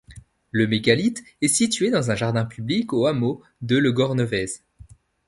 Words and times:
Le 0.49 0.65
mégalithe 0.65 1.21
est 1.41 1.47
situé 1.47 1.91
dans 1.91 2.09
un 2.09 2.15
jardin 2.15 2.43
public, 2.43 2.91
au 2.91 3.05
hameau 3.05 3.43
de 3.61 3.77
Le 3.77 3.91
Gornevez. 3.91 4.47